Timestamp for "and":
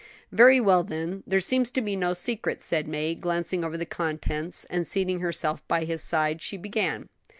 4.67-4.87